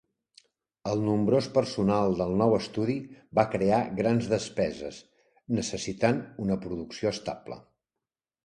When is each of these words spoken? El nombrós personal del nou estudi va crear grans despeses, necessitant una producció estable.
El 0.91 1.01
nombrós 1.09 1.49
personal 1.57 2.15
del 2.21 2.33
nou 2.41 2.55
estudi 2.59 2.95
va 3.41 3.45
crear 3.57 3.83
grans 4.01 4.31
despeses, 4.33 4.99
necessitant 5.61 6.21
una 6.47 6.59
producció 6.67 7.13
estable. 7.17 7.61